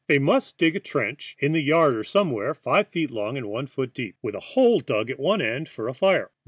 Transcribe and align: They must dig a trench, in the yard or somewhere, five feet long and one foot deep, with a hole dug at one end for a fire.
They 0.07 0.17
must 0.17 0.57
dig 0.57 0.75
a 0.75 0.79
trench, 0.79 1.35
in 1.37 1.51
the 1.51 1.61
yard 1.61 1.95
or 1.95 2.03
somewhere, 2.03 2.55
five 2.55 2.87
feet 2.87 3.11
long 3.11 3.37
and 3.37 3.47
one 3.47 3.67
foot 3.67 3.93
deep, 3.93 4.15
with 4.23 4.33
a 4.33 4.39
hole 4.39 4.79
dug 4.79 5.11
at 5.11 5.19
one 5.19 5.43
end 5.43 5.69
for 5.69 5.87
a 5.87 5.93
fire. 5.93 6.31